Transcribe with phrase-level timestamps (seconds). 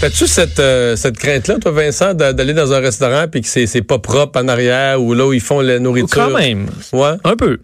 [0.00, 3.98] T'as-tu cette, euh, cette crainte-là, toi, Vincent, d'aller dans un restaurant puis que c'est pas
[3.98, 6.28] propre en arrière ou là où ils font la nourriture?
[6.28, 6.68] Quand même.
[6.92, 7.14] Ouais.
[7.24, 7.58] Un peu.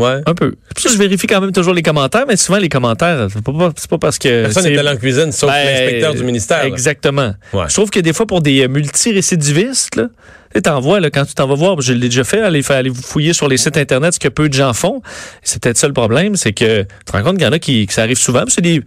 [0.00, 0.20] Ouais.
[0.26, 0.54] Un peu.
[0.74, 3.52] Puis ça, je vérifie quand même toujours les commentaires, mais souvent les commentaires, c'est pas,
[3.52, 4.44] pas parce que.
[4.44, 6.64] Personne n'est allé en cuisine sauf Ben, l'inspecteur du ministère.
[6.64, 7.34] Exactement.
[7.52, 7.64] Ouais.
[7.68, 11.10] Je trouve que des fois, pour des euh, multirécidivistes, là, tu sais, t'en vois, là,
[11.10, 13.46] quand tu t'en vas voir, je l'ai déjà fait, aller, faire, aller vous fouiller sur
[13.46, 15.00] les sites Internet, ce que peu de gens font.
[15.42, 17.58] C'est peut-être ça le problème, c'est que tu te rends compte qu'il y en a
[17.58, 18.82] qui, que ça arrive souvent, puis c'est des,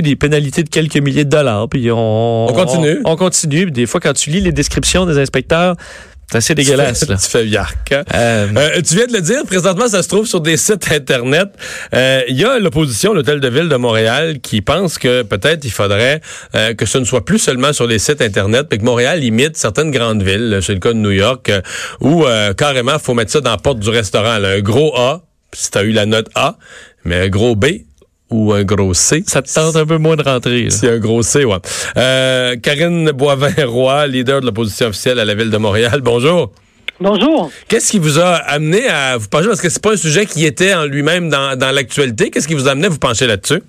[0.00, 3.00] des pénalités de quelques milliers de dollars, puis on, On continue.
[3.04, 3.64] On, on continue.
[3.64, 5.74] Puis des fois, quand tu lis les descriptions des inspecteurs,
[6.30, 7.06] c'est assez dégueulasse.
[7.08, 7.16] là.
[7.16, 7.92] tu fais yark.
[7.92, 8.04] hein?
[8.14, 11.48] Euh, Euh, tu viens de le dire, présentement, ça se trouve sur des sites Internet.
[11.94, 15.70] Euh, Il y a l'opposition, l'Hôtel de Ville de Montréal, qui pense que peut-être il
[15.70, 16.20] faudrait
[16.54, 19.56] euh, que ce ne soit plus seulement sur les sites Internet, mais que Montréal imite
[19.56, 21.50] certaines grandes villes, c'est le cas de New York,
[22.00, 24.38] où euh, carrément, il faut mettre ça dans la porte du restaurant.
[24.38, 24.50] là.
[24.50, 25.22] un gros A,
[25.52, 26.56] si tu as eu la note A,
[27.04, 27.66] mais un gros B
[28.30, 29.24] ou un gros C.
[29.26, 30.64] ça te tente un peu moins de rentrer.
[30.64, 30.70] là.
[30.70, 31.56] C'est un gros C, ouais.
[31.96, 36.00] Euh, Karine Boivin-Roy, leader de l'opposition officielle à la Ville de Montréal.
[36.02, 36.52] Bonjour.
[37.00, 37.50] Bonjour.
[37.68, 39.46] Qu'est-ce qui vous a amené à vous pencher?
[39.46, 42.30] Parce que c'est pas un sujet qui était en lui-même dans, dans l'actualité.
[42.30, 43.62] Qu'est-ce qui vous a amené à vous pencher là-dessus?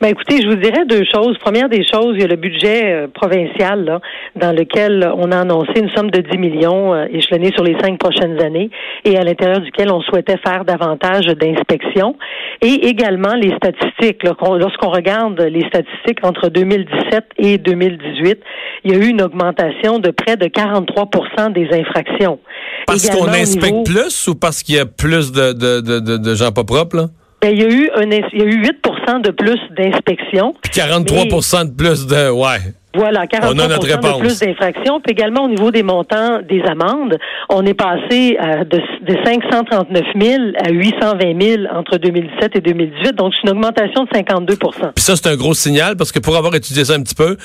[0.00, 1.38] Ben écoutez, je vous dirais deux choses.
[1.38, 4.00] Première des choses, il y a le budget euh, provincial là,
[4.36, 7.98] dans lequel on a annoncé une somme de 10 millions euh, échelonnée sur les cinq
[7.98, 8.70] prochaines années
[9.04, 12.16] et à l'intérieur duquel on souhaitait faire davantage d'inspections
[12.60, 14.22] et également les statistiques.
[14.24, 18.38] Lorsqu'on regarde les statistiques entre 2017 et 2018,
[18.84, 22.38] il y a eu une augmentation de près de 43% des infractions.
[22.86, 26.16] Parce qu'on inspecte niveau- plus ou parce qu'il y a plus de, de, de, de,
[26.18, 27.04] de gens pas propres, là?
[27.44, 30.54] Ben, il y a eu un, il y a eu 8% de plus d'inspections.
[30.62, 32.30] Puis 43 de plus de.
[32.30, 32.72] Ouais.
[32.94, 34.18] Voilà, 43 On a notre réponse.
[34.18, 35.00] de plus d'infractions.
[35.00, 40.02] Puis également au niveau des montants des amendes, on est passé euh, de, de 539
[40.20, 43.14] 000 à 820 000 entre 2017 et 2018.
[43.16, 46.36] Donc, c'est une augmentation de 52 Puis ça, c'est un gros signal parce que pour
[46.36, 47.36] avoir étudié ça un petit peu,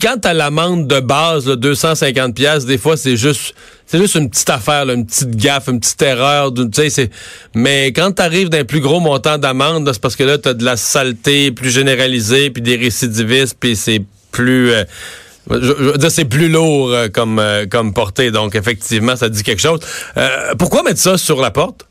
[0.00, 4.30] quand t'as l'amende de base, là, 250 pièces, des fois, c'est juste, c'est juste une
[4.30, 7.10] petite affaire, là, une petite gaffe, une petite erreur, tu c'est,
[7.54, 10.76] mais quand t'arrives d'un plus gros montant d'amende, c'est parce que là, t'as de la
[10.76, 14.02] saleté plus généralisée, puis des récidivistes, puis c'est
[14.36, 14.84] plus, euh,
[15.50, 18.30] je, c'est plus lourd euh, comme, euh, comme portée.
[18.30, 19.80] Donc, effectivement, ça dit quelque chose.
[20.58, 21.86] Pourquoi mettre ça sur la porte?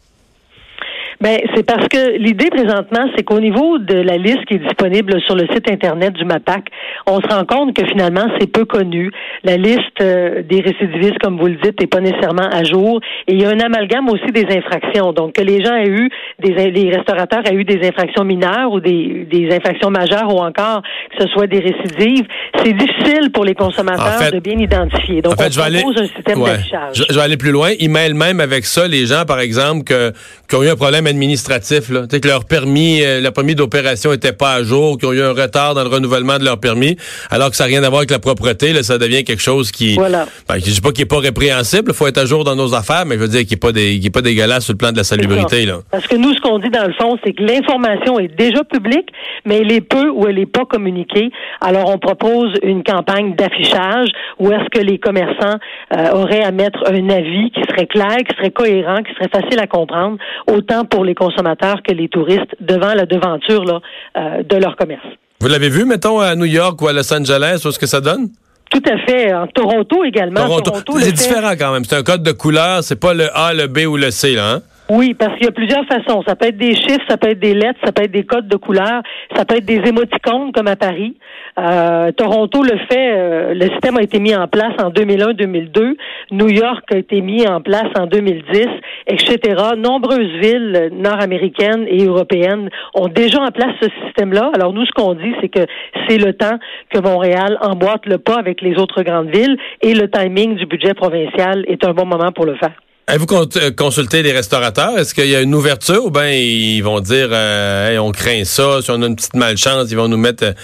[1.21, 5.19] Ben, c'est parce que l'idée présentement, c'est qu'au niveau de la liste qui est disponible
[5.21, 6.65] sur le site internet du MAPAC,
[7.07, 9.11] on se rend compte que finalement c'est peu connu.
[9.43, 12.99] La liste euh, des récidivistes, comme vous le dites, n'est pas nécessairement à jour.
[13.27, 15.13] Et il y a un amalgame aussi des infractions.
[15.13, 16.09] Donc que les gens aient eu
[16.39, 20.81] des les restaurateurs aient eu des infractions mineures ou des, des infractions majeures ou encore
[21.17, 22.25] que ce soit des récidives,
[22.63, 25.21] c'est difficile pour les consommateurs En fait- de bien identifier.
[25.21, 26.49] Donc En fait, on je vais aller- propose un système Ouais.
[26.51, 26.91] d'affichage.
[26.95, 27.69] Je, je vais aller plus loin.
[27.79, 30.11] Ils mêlent même avec ça les gens, par exemple, que,
[30.49, 32.01] qui ont eu un problème administratif, là.
[32.01, 35.13] Tu sais, que leur permis, euh, leur permis d'opération était pas à jour, qui ont
[35.13, 36.97] eu un retard dans le renouvellement de leur permis,
[37.31, 39.71] alors que ça n'a rien à voir avec la propreté, là, ça devient quelque chose
[39.71, 40.25] qui, Voilà.
[40.47, 42.73] ben, je dis pas qu'il est pas répréhensible, il faut être à jour dans nos
[42.73, 44.77] affaires, mais je veux dire qu'il est pas des, qu'il est pas dégueulasse sur le
[44.77, 45.79] plan de la salubrité, là.
[45.91, 49.09] Parce que nous, ce qu'on dit dans le fond, c'est que l'information est déjà publique,
[49.45, 51.29] mais elle est peu ou elle n'est pas communiquée.
[51.61, 55.57] Alors, on propose une campagne d'affichage où est-ce que les commerçants
[55.95, 59.59] euh, auraient à mettre un avis qui serait clair, qui serait cohérent, qui serait facile
[59.59, 60.17] à comprendre,
[60.47, 63.79] autant pour les consommateurs que les touristes devant la devanture là,
[64.17, 65.05] euh, de leur commerce.
[65.41, 68.01] Vous l'avez vu, mettons, à New York ou à Los Angeles, où est-ce que ça
[68.01, 68.29] donne?
[68.71, 69.33] Tout à fait.
[69.33, 70.45] En Toronto également.
[70.59, 70.99] Toronto.
[70.99, 71.83] C'est différent quand même.
[71.85, 74.53] C'est un code de couleur, c'est pas le A, le B ou le C, là,
[74.53, 74.61] hein?
[74.87, 76.21] Oui, parce qu'il y a plusieurs façons.
[76.27, 78.47] Ça peut être des chiffres, ça peut être des lettres, ça peut être des codes
[78.47, 79.01] de couleurs,
[79.35, 81.17] ça peut être des émoticônes comme à Paris.
[81.57, 83.13] Euh, Toronto le fait.
[83.15, 85.97] euh, le système a été mis en place en 2001-2002.
[86.31, 88.67] New York a été mis en place en 2010,
[89.07, 89.63] etc.
[89.75, 94.51] Nombreuses villes nord-américaines et européennes ont déjà en place ce système-là.
[94.53, 95.65] Alors nous, ce qu'on dit, c'est que
[96.07, 96.59] c'est le temps
[96.93, 100.93] que Montréal emboîte le pas avec les autres grandes villes et le timing du budget
[100.93, 102.84] provincial est un bon moment pour le faire.
[103.07, 103.27] Avez-vous
[103.57, 104.97] euh, consulté les restaurateurs?
[104.97, 108.81] Est-ce qu'il y a une ouverture ou bien ils vont dire euh, on craint ça,
[108.81, 110.55] si on a une petite malchance, ils vont nous mettre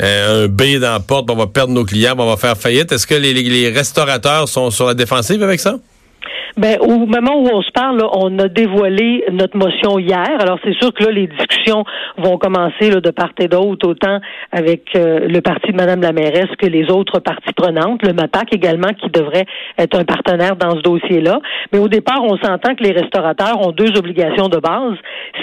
[0.00, 2.92] euh, un B dans la porte, on va perdre nos clients, on va faire faillite?
[2.92, 5.74] Est-ce que les- les restaurateurs sont sur la défensive avec ça?
[6.56, 10.36] Ben, au moment où on se parle, là, on a dévoilé notre motion hier.
[10.40, 11.84] Alors, c'est sûr que là, les discussions
[12.16, 14.18] vont commencer là, de part et d'autre, autant
[14.52, 18.54] avec euh, le parti de Mme la mairesse que les autres parties prenantes, le MAPAC
[18.54, 19.46] également, qui devrait
[19.78, 21.40] être un partenaire dans ce dossier-là.
[21.72, 24.94] Mais au départ, on s'entend que les restaurateurs ont deux obligations de base.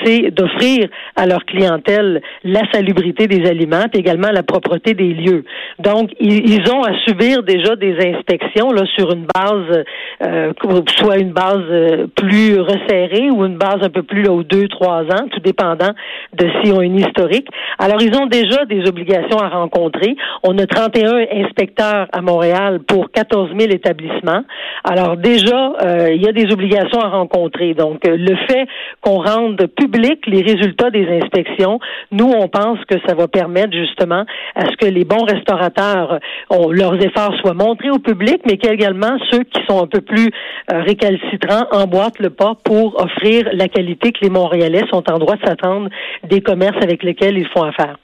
[0.03, 5.45] C'est d'offrir à leur clientèle la salubrité des aliments, puis également la propreté des lieux.
[5.79, 9.83] Donc, ils, ils ont à subir déjà des inspections là, sur une base
[10.23, 10.53] euh,
[10.97, 14.67] soit une base euh, plus resserrée ou une base un peu plus là, aux deux,
[14.67, 15.91] trois ans, tout dépendant
[16.33, 17.47] de s'ils ont une historique.
[17.79, 20.15] Alors, ils ont déjà des obligations à rencontrer.
[20.43, 24.43] On a 31 inspecteurs à Montréal pour 14 000 établissements.
[24.83, 27.73] Alors, déjà, euh, il y a des obligations à rencontrer.
[27.73, 28.67] Donc, euh, le fait
[29.01, 31.79] qu'on rende public les résultats des inspections,
[32.11, 34.25] nous, on pense que ça va permettre justement
[34.55, 36.19] à ce que les bons restaurateurs,
[36.49, 40.29] ont, leurs efforts soient montrés au public, mais qu'également ceux qui sont un peu plus
[40.64, 45.35] euh, récalcitrants emboîtent le pas pour offrir la qualité que les Montréalais sont en droit
[45.35, 45.89] de s'attendre
[46.27, 47.97] des commerces avec lesquels ils font affaire.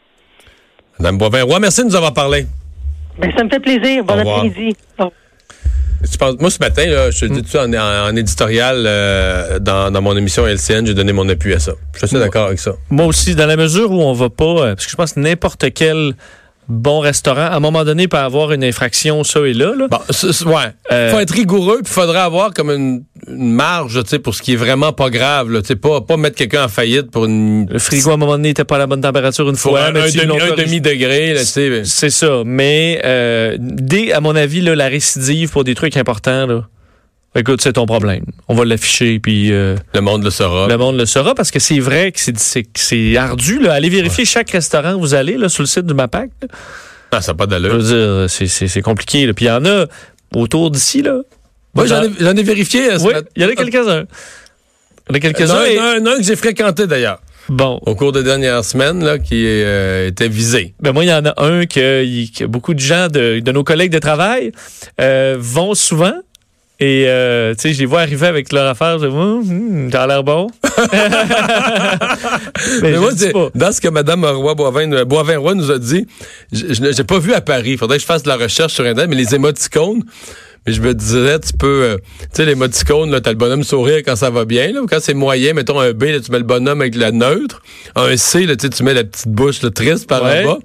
[1.00, 2.46] Madame Boivin-Roy, merci de nous avoir parlé.
[3.18, 4.04] Ben, ça me fait plaisir.
[4.04, 4.76] Bon après-midi.
[6.40, 10.16] moi, ce matin, là, je te dis tout ça en, éditorial euh, dans, dans, mon
[10.16, 11.74] émission LCN, j'ai donné mon appui à ça.
[11.94, 12.74] Je suis assez d'accord avec ça.
[12.90, 15.20] Moi aussi, dans la mesure où on va pas, euh, parce que je pense que
[15.20, 16.14] n'importe quel
[16.72, 19.74] bon restaurant, à un moment donné, peut avoir une infraction, ça et là.
[19.76, 19.88] là.
[19.88, 20.00] Bon,
[20.52, 20.74] ouais.
[20.92, 24.54] Euh, faut être rigoureux, puis faudrait avoir comme une, marge, tu sais, pour ce qui
[24.54, 27.68] est vraiment pas grave, sais, pas, pas mettre quelqu'un en faillite pour une...
[27.70, 29.86] Le frigo, à un moment donné, n'était pas à la bonne température une fois.
[29.86, 31.36] Un, demi-degré.
[31.44, 36.48] C'est ça, mais euh, dès, à mon avis, là, la récidive pour des trucs importants,
[36.48, 36.68] là,
[37.34, 38.26] Écoute, c'est ton problème.
[38.50, 39.54] On va l'afficher, puis...
[39.54, 40.68] Euh, le monde le saura.
[40.68, 43.60] Le monde le saura, parce que c'est vrai que c'est ardu.
[43.60, 43.74] Là.
[43.74, 46.30] Allez vérifier chaque restaurant où vous allez là, sur le site du MAPAC.
[47.12, 47.80] Ah, ça n'a pas d'allure.
[47.80, 49.26] Je veux dire, c'est compliqué.
[49.26, 49.34] Là.
[49.34, 49.86] Puis il y en a
[50.36, 51.02] autour d'ici.
[51.02, 51.22] là.
[51.74, 52.92] Moi, j'en ai, ai, vérifié.
[52.92, 54.04] Euh, oui, il y en a quelques-uns.
[55.10, 55.66] Il y en a quelques-uns.
[55.68, 57.22] Il y en a un que j'ai fréquenté, d'ailleurs.
[57.48, 57.80] Bon.
[57.86, 60.74] Au cours des dernières semaines, là, qui euh, était visé.
[60.82, 62.04] Ben moi, il y en a un que,
[62.38, 64.52] que beaucoup de gens de, de nos collègues de travail
[65.00, 66.14] euh, vont souvent
[66.82, 68.98] et, euh, tu sais, je les vois arriver avec leur affaire.
[68.98, 70.48] Je dis, hum, t'as l'air bon.
[72.82, 73.12] mais, moi,
[73.54, 76.08] dans ce que Mme Roy Boivin, Boivin-Roy nous a dit,
[76.52, 77.74] je n'ai pas vu à Paris.
[77.74, 80.02] Il faudrait que je fasse de la recherche sur Internet, mais les émoticônes,
[80.66, 83.64] mais je me disais, tu peux, euh, tu sais, les émoticônes, là, t'as le bonhomme
[83.64, 86.40] sourire quand ça va bien, là, quand c'est moyen, mettons un B, là, tu mets
[86.40, 87.62] le bonhomme avec la neutre.
[87.96, 90.58] Un C, là, tu mets la petite bouche, triste par là bas.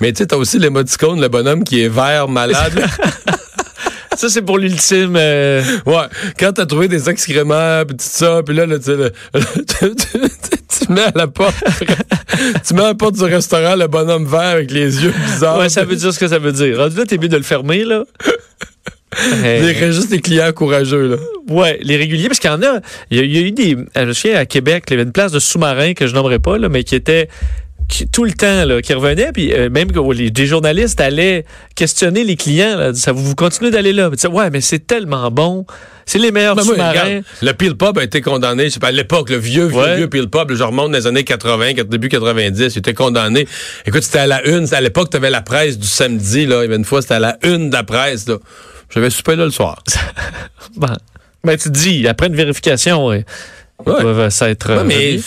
[0.00, 2.84] Mais tu sais, t'as aussi l'émoticône, le bonhomme qui est vert, malade.
[4.16, 5.14] Ça, c'est pour l'ultime.
[5.16, 6.04] Euh, ouais.
[6.38, 11.12] Quand t'as trouvé des excréments, pis tout ça, puis là, là tu, tu, mets à
[11.14, 11.54] la porte,
[12.66, 15.58] tu mets à la porte du restaurant le bonhomme vert avec les yeux bizarres.
[15.58, 16.78] Ouais, ça veut dire ce que ça veut dire.
[16.78, 18.04] Rendu là, t'es mieux de le fermer, là.
[19.14, 21.16] Reste juste des clients courageux, là.
[21.48, 22.80] Ouais, les réguliers, parce qu'il y en a.
[23.10, 23.76] Il y, a, eu des.
[23.94, 26.56] Je sais, à Québec, il y avait une place de sous-marin que je nommerai pas,
[26.56, 27.28] là, mais qui était
[28.10, 31.44] tout le temps là, qui revenait, puis euh, même que les, des journalistes allaient
[31.74, 32.76] questionner les clients.
[32.76, 34.08] Là, ça vous, continuez d'aller là.
[34.08, 35.66] ouais, mais c'est tellement bon.
[36.04, 37.20] C'est les meilleurs ben sous-marins.
[37.42, 38.68] le Peel Pub a été condamné.
[38.82, 42.08] à l'époque, le vieux, vieux, vieux Peel Pub, je remonte dans les années 80, début
[42.08, 43.46] 90, il était condamné.
[43.86, 44.66] Écoute, c'était à la une.
[44.74, 46.46] À l'époque, tu avais la presse du samedi.
[46.46, 46.60] Là.
[46.60, 48.26] Il y avait une fois, c'était à la une de la presse.
[48.28, 48.38] Là.
[48.92, 49.82] J'avais soupé là le soir.
[50.76, 50.96] ben,
[51.44, 53.24] ben, tu te dis, après une vérification, ouais,
[53.86, 54.30] ouais.
[54.30, 54.84] ça être...
[54.84, 55.18] mais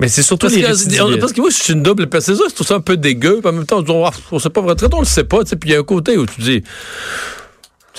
[0.00, 2.36] mais c'est surtout parce que, parce que moi, je suis une double personne.
[2.36, 3.40] C'est tout ça un peu dégueu.
[3.40, 4.74] Puis en même temps, on, on sait pas vrai.
[4.92, 5.44] on le sait pas.
[5.44, 6.62] Puis il y a un côté où tu dis.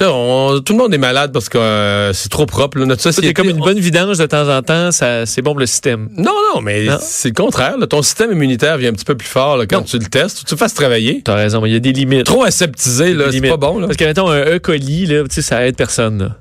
[0.02, 2.78] On, tout le monde est malade parce que euh, c'est trop propre.
[2.78, 2.86] Là.
[2.86, 5.60] Notre société, c'est comme une bonne vidange de temps en temps, ça, c'est bon pour
[5.60, 6.10] le système.
[6.16, 7.76] Non, non, mais c'est le contraire.
[7.90, 10.46] Ton système immunitaire vient un petit peu plus fort là, quand tu le testes.
[10.46, 11.22] Tu le fasses travailler.
[11.24, 12.26] T'as raison, il y a des limites.
[12.26, 13.80] Trop aseptisé, là, c'est pas bon.
[13.80, 13.88] Là.
[13.88, 14.60] Parce que, mettons, un E.
[14.60, 16.34] coli, là, ça aide personne.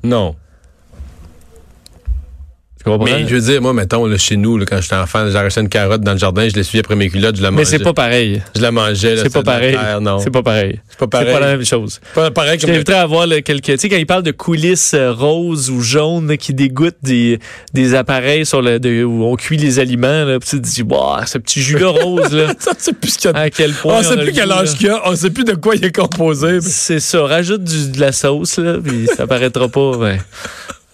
[2.97, 3.05] Là.
[3.05, 5.69] Mais je veux dire, moi, mettons, là, chez nous, là, quand j'étais enfant, j'arrachais une
[5.69, 7.63] carotte dans le jardin, je l'essuyais après mes culottes, je la mangeais.
[7.63, 8.43] Mais c'est pas pareil.
[8.57, 9.17] Je la mangeais.
[9.19, 9.77] C'est pas pareil.
[10.21, 10.81] C'est pas pareil.
[10.89, 11.27] C'est pas pareil.
[11.29, 12.01] C'est pas la même chose.
[12.15, 12.59] Pas pareil.
[12.61, 13.65] Je t'inviterais à voir quelques...
[13.65, 17.39] Tu sais, quand il parle de coulisses euh, roses ou jaunes qui dégoûtent des,
[17.75, 21.25] des appareils sur le, de, où on cuit les aliments, là, tu te dis, wow,
[21.27, 22.53] ce petit jus-là rose, là.
[22.59, 23.29] ça, c'est plus ce.
[23.29, 23.99] À quel point.
[23.99, 25.01] On sait plus quel âge qu'il y a.
[25.09, 26.61] On sait plus de quoi il est composé.
[26.61, 27.23] C'est ça.
[27.25, 29.97] Rajoute du, de la sauce, là, puis ça paraîtra pas.
[29.99, 30.19] Ben,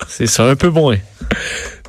[0.08, 0.96] c'est ça, un peu moins.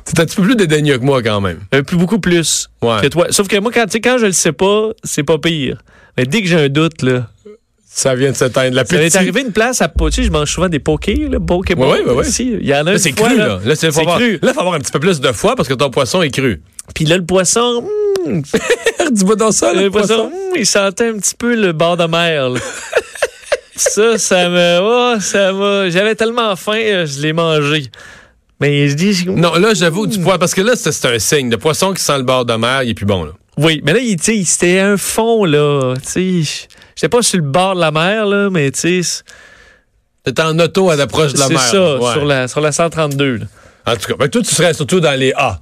[0.06, 1.58] C'est un petit peu plus dédaigneux que moi quand même.
[1.72, 3.26] Un peu beaucoup plus que toi.
[3.30, 5.82] Sauf que moi, quand, quand je le sais pas, c'est pas pire.
[6.16, 7.28] Mais dès que j'ai un doute, là.
[7.88, 8.76] Ça vient de s'éteindre.
[8.76, 11.40] La ça m'est arrivé une place à tu sais, je mange souvent des pokés, là,
[11.40, 11.90] Pokémon.
[11.90, 12.58] Oui, oui, oui.
[12.60, 13.58] Il y en a là, c'est cru, là.
[13.64, 14.32] Là, c'est cru.
[14.42, 16.30] Là, il faut avoir un petit peu plus de foi parce que ton poisson est
[16.30, 16.60] cru.
[16.94, 17.84] Puis là, le poisson,
[18.26, 18.42] hmm.
[19.12, 20.28] dis-moi dans ça, le, poisson.
[20.28, 22.50] Hmm, il sentait un petit peu le bord de mer,
[23.76, 27.90] ça, ça me, oh, ça m'a, j'avais tellement faim, euh, je l'ai mangé.
[28.60, 29.24] Mais je dis.
[29.28, 31.50] Non, là, j'avoue, du poisson, parce que là, c'est un signe.
[31.50, 33.32] Le poisson qui sent le bord de mer, il est plus bon, là.
[33.58, 35.94] Oui, mais là, il, c'était un fond, là.
[35.96, 39.22] Tu sais, j'étais pas sur le bord de la mer, là, mais tu sais.
[40.40, 41.60] En auto à l'approche de la mer.
[41.60, 43.44] C'est ça, sur, la, sur la 132, là.
[43.86, 45.60] En tout cas, ben, toi, tu serais surtout dans les A.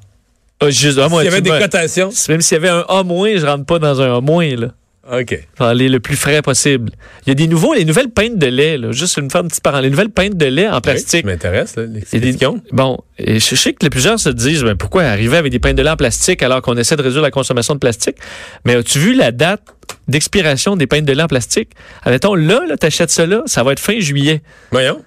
[0.60, 2.10] Ah, juste, ah, s'il y avait des cotations.
[2.28, 4.68] Même s'il y avait un A-, je rentre pas dans un A-, là.
[5.10, 5.38] OK.
[5.58, 6.90] Aller le plus frais possible.
[7.26, 9.48] Il y a des nouveaux, les nouvelles pintes de lait, là, juste une, faire une
[9.48, 11.22] petite parole, les nouvelles pintes de lait en plastique.
[11.22, 12.36] Ça m'intéresse, a des-.
[12.72, 15.76] Bon, et je sais que les plusieurs se disent, ben, pourquoi arriver avec des pintes
[15.76, 18.16] de lait en plastique alors qu'on essaie de réduire la consommation de plastique?
[18.64, 19.62] Mais as-tu vu la date
[20.08, 21.70] d'expiration des pintes de lait en plastique?
[22.02, 24.42] Admettons, là, là t'achètes ça là, ça va être fin juillet.
[24.70, 25.02] Voyons.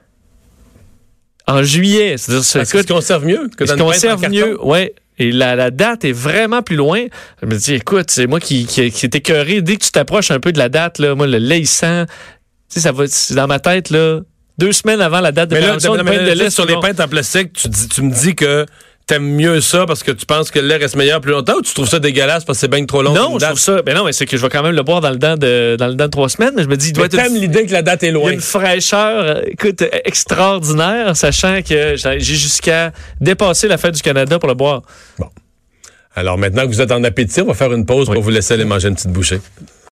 [1.48, 4.64] En juillet, c'est-à-dire, que se conserve mieux que dans en conserve mieux?
[4.64, 4.94] Ouais.
[5.20, 7.06] Et la, la date est vraiment plus loin.
[7.42, 9.62] Je me dis, écoute, c'est moi qui, qui, qui est écœuré.
[9.62, 12.06] Dès que tu t'approches un peu de la date, là, moi, le lait, il sent.
[12.08, 12.14] Tu
[12.76, 14.20] sais, ça va, dans ma tête, là,
[14.58, 16.82] deux semaines avant la date de péremption, mais pinte là, de lait sur les bon.
[16.82, 18.66] pintes en plastique, tu, dis- tu me dis que
[19.08, 21.62] t'aimes mieux ça parce que tu penses que le lait reste meilleur plus longtemps ou
[21.62, 23.14] tu trouves ça dégueulasse parce que c'est bien trop long?
[23.14, 23.50] Non, je date?
[23.52, 23.82] trouve ça.
[23.82, 25.76] Ben non, mais c'est que je vais quand même le boire dans le dent de,
[25.80, 26.52] dans le dent de trois semaines.
[26.56, 28.16] Mais je me dis, il doit Mais être l'idée que la date est il y
[28.16, 28.32] a loin.
[28.32, 34.50] une fraîcheur, euh, écoute, extraordinaire, sachant que j'ai jusqu'à dépasser la fête du Canada pour
[34.50, 34.82] le boire.
[36.16, 38.56] Alors maintenant que vous êtes en appétit, on va faire une pause pour vous laisser
[38.56, 39.40] aller manger une petite bouchée.